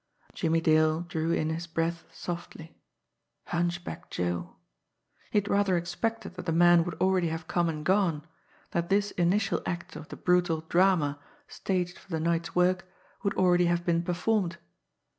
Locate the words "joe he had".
4.09-5.47